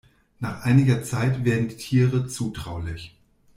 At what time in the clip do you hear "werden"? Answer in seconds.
1.45-1.67